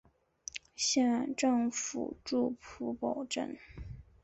[0.75, 3.55] 县政府驻普保镇。